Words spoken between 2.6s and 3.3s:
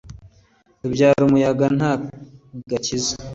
gakiza